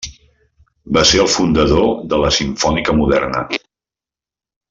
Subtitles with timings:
[0.97, 3.43] Va ser el fundador de la simfònica moderna.